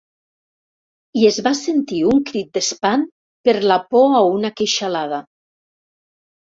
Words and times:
I 1.19 1.25
es 1.31 1.37
va 1.49 1.51
sentir 1.59 2.01
un 2.13 2.23
crit 2.31 2.51
d'espant 2.59 3.07
per 3.49 3.57
la 3.73 3.81
por 3.93 4.21
a 4.23 4.27
una 4.33 4.53
queixalada. 4.59 5.23